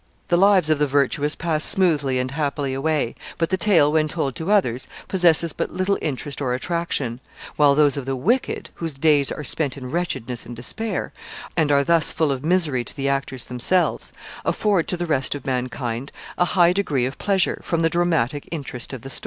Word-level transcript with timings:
The 0.29 0.35
lives 0.37 0.71
of 0.71 0.79
the 0.79 0.87
virtuous 0.87 1.35
pass 1.35 1.63
smoothly 1.63 2.17
and 2.17 2.31
happily 2.31 2.73
away, 2.73 3.13
but 3.37 3.51
the 3.51 3.55
tale, 3.55 3.91
when 3.91 4.07
told 4.07 4.33
to 4.37 4.51
others, 4.51 4.87
possesses 5.07 5.53
but 5.53 5.69
little 5.69 5.99
interest 6.01 6.41
or 6.41 6.55
attraction; 6.55 7.19
while 7.55 7.75
those 7.75 7.97
of 7.97 8.05
the 8.07 8.15
wicked, 8.15 8.71
whose 8.73 8.95
days 8.95 9.31
are 9.31 9.43
spent 9.43 9.77
in 9.77 9.91
wretchedness 9.91 10.43
and 10.43 10.55
despair, 10.55 11.13
and 11.55 11.71
are 11.71 11.83
thus 11.83 12.11
full 12.11 12.31
of 12.31 12.43
misery 12.43 12.83
to 12.83 12.95
the 12.97 13.09
actors 13.09 13.45
themselves, 13.45 14.11
afford 14.43 14.87
to 14.87 14.97
the 14.97 15.05
rest 15.05 15.35
of 15.35 15.45
mankind 15.45 16.11
a 16.35 16.45
high 16.45 16.73
degree 16.73 17.05
of 17.05 17.19
pleasure, 17.19 17.59
from 17.61 17.81
the 17.81 17.87
dramatic 17.87 18.47
interest 18.51 18.93
of 18.93 19.03
the 19.03 19.09
story. 19.11 19.19